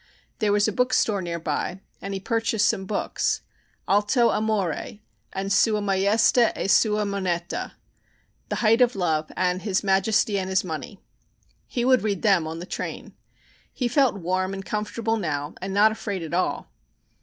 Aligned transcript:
There 0.39 0.51
was 0.51 0.67
a 0.67 0.71
bookstore 0.71 1.21
near 1.21 1.37
by 1.39 1.79
and 2.01 2.11
he 2.15 2.19
purchased 2.19 2.67
some 2.67 2.85
books 2.87 3.41
"Alto 3.87 4.29
Amore" 4.31 4.97
and 5.31 5.53
"Sua 5.53 5.79
Maestá 5.79 6.51
e 6.59 6.67
Sua 6.67 7.05
Moneta" 7.05 7.73
("The 8.49 8.55
Height 8.65 8.81
of 8.81 8.95
Love" 8.95 9.31
and 9.37 9.61
"His 9.61 9.83
Majesty 9.83 10.39
and 10.39 10.49
His 10.49 10.63
Money"). 10.63 10.99
He 11.67 11.85
would 11.85 12.01
read 12.01 12.23
them 12.23 12.47
on 12.47 12.57
the 12.57 12.65
train. 12.65 13.13
He 13.71 13.87
felt 13.87 14.15
warm 14.15 14.55
and 14.55 14.65
comfortable 14.65 15.17
now 15.17 15.53
and 15.61 15.71
not 15.71 15.91
afraid 15.91 16.23
at 16.23 16.33
all. 16.33 16.71